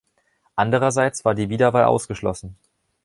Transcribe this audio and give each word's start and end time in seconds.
Andererseits 0.55 1.25
war 1.25 1.35
die 1.35 1.49
Wiederwahl 1.49 1.83
ausgeschlossen. 1.83 2.55